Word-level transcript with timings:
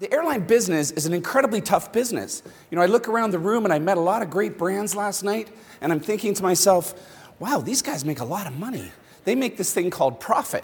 The 0.00 0.14
airline 0.14 0.46
business 0.46 0.92
is 0.92 1.06
an 1.06 1.12
incredibly 1.12 1.60
tough 1.60 1.92
business. 1.92 2.44
You 2.70 2.76
know, 2.76 2.82
I 2.82 2.86
look 2.86 3.08
around 3.08 3.32
the 3.32 3.40
room 3.40 3.64
and 3.64 3.74
I 3.74 3.80
met 3.80 3.96
a 3.96 4.00
lot 4.00 4.22
of 4.22 4.30
great 4.30 4.56
brands 4.56 4.94
last 4.94 5.24
night, 5.24 5.48
and 5.80 5.90
I'm 5.90 5.98
thinking 5.98 6.34
to 6.34 6.42
myself, 6.44 6.94
wow, 7.40 7.60
these 7.60 7.82
guys 7.82 8.04
make 8.04 8.20
a 8.20 8.24
lot 8.24 8.46
of 8.46 8.56
money. 8.56 8.92
They 9.24 9.34
make 9.34 9.56
this 9.56 9.74
thing 9.74 9.90
called 9.90 10.20
profit. 10.20 10.62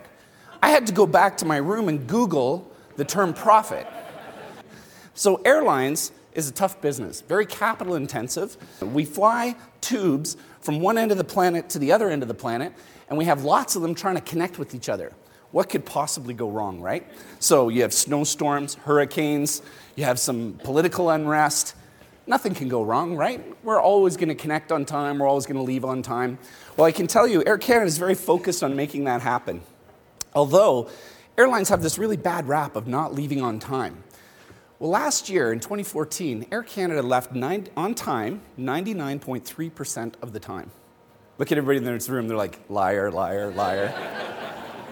I 0.63 0.69
had 0.69 0.87
to 0.87 0.93
go 0.93 1.05
back 1.05 1.37
to 1.39 1.47
my 1.47 1.57
room 1.57 1.89
and 1.89 2.07
Google 2.07 2.71
the 2.95 3.05
term 3.05 3.35
profit. 3.35 3.89
So, 5.15 5.43
airlines 5.45 6.13
is 6.35 6.49
a 6.49 6.53
tough 6.53 6.81
business, 6.81 7.21
very 7.21 7.45
capital 7.45 7.97
intensive. 7.97 8.57
We 8.81 9.05
fly 9.05 9.57
tubes 9.81 10.37
from 10.61 10.79
one 10.79 10.97
end 10.97 11.11
of 11.11 11.19
the 11.19 11.25
planet 11.25 11.69
to 11.71 11.81
the 11.81 11.91
other 11.91 12.09
end 12.09 12.23
of 12.23 12.29
the 12.29 12.35
planet, 12.35 12.73
and 13.09 13.19
we 13.19 13.25
have 13.25 13.43
lots 13.43 13.75
of 13.75 13.83
them 13.83 13.97
trying 13.97 14.15
to 14.15 14.21
connect 14.21 14.61
with 14.61 14.77
each 14.77 14.89
other 14.89 15.13
what 15.55 15.69
could 15.69 15.85
possibly 15.85 16.35
go 16.35 16.51
wrong, 16.51 16.81
right? 16.81 17.07
So 17.39 17.69
you 17.69 17.83
have 17.83 17.93
snowstorms, 17.93 18.75
hurricanes, 18.75 19.63
you 19.95 20.03
have 20.03 20.19
some 20.19 20.55
political 20.65 21.11
unrest. 21.11 21.77
Nothing 22.27 22.55
can 22.55 22.69
go 22.69 22.83
wrong, 22.83 23.15
right? 23.15 23.41
We're 23.63 23.81
always 23.81 24.17
going 24.17 24.31
to 24.31 24.35
connect 24.35 24.73
on 24.73 24.85
time, 24.85 25.21
we're 25.21 25.29
always 25.29 25.47
going 25.47 25.59
to 25.59 25.63
leave 25.63 25.85
on 25.85 26.03
time. 26.03 26.39
Well, 26.77 26.87
I 26.87 26.91
can 26.91 27.07
tell 27.07 27.29
you, 27.29 27.45
Air 27.47 27.57
Canada 27.57 27.87
is 27.87 27.99
very 27.99 28.17
focused 28.17 28.65
on 28.65 28.75
making 28.75 29.05
that 29.05 29.23
happen. 29.23 29.61
Although, 30.35 30.91
airlines 31.39 31.69
have 31.69 31.83
this 31.83 31.99
really 31.99 32.17
bad 32.17 32.49
rap 32.49 32.75
of 32.75 32.89
not 32.89 33.15
leaving 33.15 33.41
on 33.41 33.61
time. 33.61 34.03
Well, 34.81 34.91
last 34.91 35.29
year 35.29 35.53
in 35.53 35.61
2014, 35.61 36.47
Air 36.51 36.65
Canada 36.65 37.01
left 37.01 37.31
nine, 37.31 37.69
on 37.77 37.95
time 37.95 38.43
99.3% 38.59 40.15
of 40.21 40.33
the 40.33 40.41
time. 40.41 40.73
Look 41.39 41.53
at 41.53 41.59
everybody 41.59 41.79
in 41.79 41.85
this 41.85 42.09
room, 42.09 42.27
they're 42.27 42.37
like, 42.37 42.59
liar, 42.69 43.13
liar, 43.13 43.53
liar. 43.53 44.24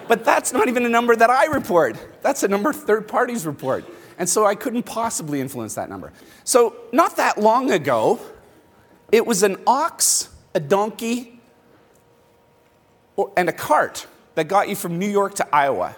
But 0.09 0.25
that's 0.25 0.53
not 0.53 0.69
even 0.69 0.85
a 0.85 0.89
number 0.89 1.15
that 1.17 1.31
I 1.31 1.47
report. 1.47 1.97
That's 2.23 2.43
a 2.43 2.49
number 2.49 2.73
third 2.73 3.09
parties 3.09 3.47
report. 3.47 3.85
And 4.19 4.29
so 4.29 4.45
I 4.45 4.55
couldn't 4.55 4.85
possibly 4.85 5.41
influence 5.41 5.75
that 5.75 5.89
number. 5.89 6.13
So, 6.45 6.77
not 6.93 7.17
that 7.17 7.39
long 7.39 7.71
ago, 7.71 8.21
it 9.11 9.27
was 9.27 9.43
an 9.43 9.57
ox, 9.67 10.29
a 10.55 10.61
donkey, 10.61 11.41
and 13.37 13.49
a 13.49 13.53
cart 13.53 14.07
that 14.35 14.49
got 14.49 14.69
you 14.69 14.77
from 14.77 14.99
New 14.99 15.09
York 15.09 15.35
to 15.35 15.55
Iowa. 15.55 15.97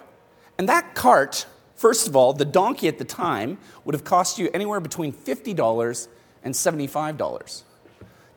And 0.57 0.69
that 0.69 0.95
cart, 0.95 1.45
first 1.75 2.07
of 2.07 2.15
all, 2.15 2.33
the 2.33 2.45
donkey 2.45 2.87
at 2.87 2.97
the 2.97 3.05
time 3.05 3.57
would 3.83 3.93
have 3.93 4.03
cost 4.03 4.37
you 4.37 4.49
anywhere 4.53 4.79
between 4.79 5.13
$50 5.13 6.07
and 6.43 6.53
$75. 6.53 7.63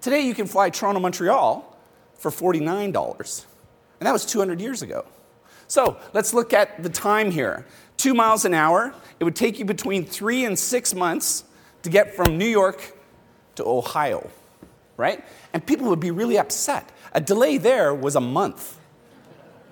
Today, 0.01 0.20
you 0.20 0.35
can 0.35 0.47
fly 0.47 0.70
Toronto 0.70 1.01
Montreal 1.01 1.77
for 2.14 2.31
$49. 2.31 3.47
And 4.01 4.07
that 4.07 4.12
was 4.12 4.25
200 4.25 4.61
years 4.61 4.83
ago. 4.83 5.05
So 5.69 5.98
let's 6.14 6.33
look 6.33 6.52
at 6.52 6.83
the 6.83 6.88
time 6.88 7.30
here. 7.30 7.66
Two 7.98 8.14
miles 8.14 8.44
an 8.44 8.55
hour, 8.55 8.94
it 9.20 9.24
would 9.24 9.36
take 9.36 9.58
you 9.58 9.64
between 9.64 10.05
three 10.05 10.44
and 10.44 10.58
six 10.58 10.94
months 10.94 11.44
to 11.83 11.91
get 11.91 12.14
from 12.16 12.38
New 12.38 12.47
York 12.47 12.97
to 13.56 13.64
Ohio, 13.64 14.30
right? 14.96 15.24
And 15.52 15.64
people 15.64 15.89
would 15.89 16.00
be 16.00 16.11
really 16.11 16.39
upset. 16.39 16.91
A 17.12 17.20
delay 17.20 17.58
there 17.58 17.94
was 17.94 18.16
a 18.16 18.20
month, 18.20 18.78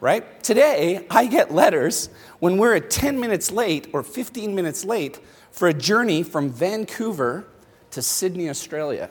right? 0.01 0.43
Today, 0.43 1.07
I 1.11 1.27
get 1.27 1.53
letters 1.53 2.11
when 2.39 2.59
we're 2.59 2.75
at 2.75 2.91
10 2.91 3.19
minutes 3.19 3.51
late 3.51 3.89
or 3.93 4.03
15 4.03 4.55
minutes 4.55 4.85
late 4.85 5.19
for 5.51 5.69
a 5.69 5.75
journey 5.75 6.23
from 6.23 6.51
Vancouver 6.51 7.47
to 7.93 8.03
Sydney, 8.03 8.51
Australia. 8.51 9.09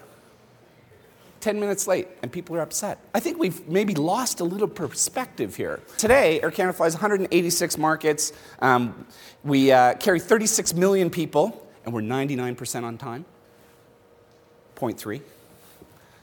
10 1.45 1.59
minutes 1.59 1.85
late 1.85 2.07
and 2.23 2.31
people 2.31 2.55
are 2.55 2.61
upset. 2.61 2.97
I 3.13 3.19
think 3.19 3.37
we've 3.37 3.67
maybe 3.67 3.93
lost 3.93 4.39
a 4.39 4.43
little 4.43 4.67
perspective 4.67 5.55
here. 5.55 5.79
Today, 5.95 6.41
Air 6.41 6.49
Canada 6.49 6.75
flies 6.75 6.95
186 6.95 7.77
markets. 7.77 8.33
Um, 8.63 9.05
we 9.43 9.71
uh, 9.71 9.93
carry 9.93 10.19
36 10.19 10.73
million 10.73 11.11
people 11.11 11.69
and 11.85 11.93
we're 11.93 12.01
99% 12.01 12.83
on 12.83 12.97
time. 12.97 13.25
0.3. 14.75 15.21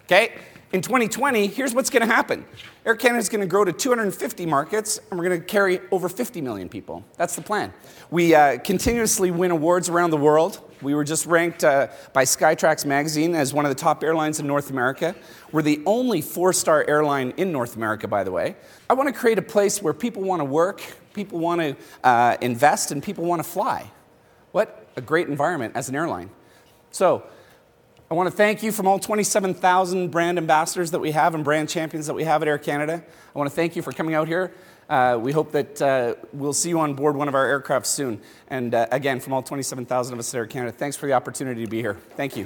Okay? 0.07 0.33
In 0.73 0.83
2020, 0.83 1.47
here's 1.47 1.73
what's 1.73 1.89
going 1.89 2.01
to 2.01 2.13
happen 2.13 2.45
Air 2.85 2.97
Canada 2.97 3.21
is 3.21 3.29
going 3.29 3.43
to 3.43 3.47
grow 3.47 3.65
to 3.65 3.73
250 3.73 4.45
markets, 4.47 4.99
and 5.09 5.21
we're 5.21 5.29
going 5.29 5.41
to 5.41 5.47
carry 5.47 5.79
over 5.93 6.09
50 6.09 6.41
million 6.41 6.69
people. 6.69 7.05
That's 7.17 7.37
the 7.37 7.43
plan. 7.43 7.73
We 8.11 8.35
uh, 8.35 8.59
continuously 8.59 9.31
win 9.31 9.53
awards 9.53 9.89
around 9.89 10.11
the 10.11 10.17
world. 10.17 10.61
We 10.83 10.95
were 10.95 11.05
just 11.05 11.27
ranked 11.27 11.63
uh, 11.63 11.89
by 12.13 12.25
Skytrax 12.25 12.85
magazine 12.85 13.37
as 13.37 13.55
one 13.55 13.65
of 13.65 13.71
the 13.71 13.81
top 13.81 14.03
airlines 14.03 14.41
in 14.41 14.47
North 14.49 14.69
America. 14.69 15.15
We're 15.53 15.63
the 15.63 15.81
only 15.87 16.21
four 16.21 16.53
star 16.53 16.85
airline 16.89 17.33
in 17.37 17.53
North 17.53 17.77
America, 17.77 18.09
by 18.09 18.25
the 18.25 18.33
way. 18.33 18.57
I 18.91 18.95
want 18.95 19.09
to 19.09 19.15
create 19.15 19.39
a 19.39 19.43
place 19.43 19.81
where 19.81 19.95
people 19.95 20.23
want 20.23 20.41
to 20.41 20.45
work, 20.45 20.83
people 21.15 21.39
want 21.39 21.61
to 21.61 21.77
uh, 22.03 22.37
invest, 22.41 22.91
and 22.91 23.01
people 23.01 23.25
want 23.25 23.43
to 23.43 23.49
fly. 23.49 23.91
What 24.51 24.87
a 24.97 25.01
great 25.01 25.29
environment 25.29 25.77
as 25.77 25.89
an 25.89 25.95
airline. 25.95 26.31
So, 26.91 27.23
I 28.13 28.15
want 28.15 28.27
to 28.27 28.37
thank 28.37 28.63
you 28.63 28.73
from 28.73 28.87
all 28.87 28.99
27,000 28.99 30.11
brand 30.11 30.37
ambassadors 30.37 30.91
that 30.91 30.99
we 30.99 31.13
have 31.13 31.35
and 31.35 31.43
brand 31.43 31.71
champions 31.71 32.07
that 32.09 32.13
we 32.13 32.25
have 32.25 32.43
at 32.43 32.49
Air 32.49 32.59
Canada. 32.59 33.03
I 33.35 33.39
want 33.39 33.49
to 33.49 33.57
thank 33.57 33.75
you 33.75 33.81
for 33.81 33.91
coming 33.91 34.15
out 34.15 34.29
here. 34.29 34.53
Uh, 34.87 35.19
we 35.19 35.33
hope 35.33 35.51
that 35.53 35.81
uh, 35.81 36.17
we'll 36.35 36.53
see 36.53 36.69
you 36.69 36.79
on 36.79 36.93
board 36.93 37.17
one 37.17 37.27
of 37.27 37.35
our 37.35 37.47
aircraft 37.47 37.87
soon. 37.87 38.21
And 38.49 38.75
uh, 38.75 38.87
again, 38.91 39.19
from 39.19 39.33
all 39.33 39.43
27,000 39.43 40.13
of 40.13 40.19
us 40.19 40.35
at 40.35 40.37
Air 40.37 40.47
Canada, 40.47 40.73
thanks 40.73 40.95
for 40.95 41.07
the 41.07 41.15
opportunity 41.15 41.65
to 41.65 41.71
be 41.71 41.81
here. 41.81 41.97
Thank 42.15 42.37
you. 42.37 42.45